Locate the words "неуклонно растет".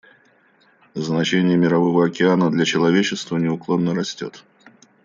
3.37-4.43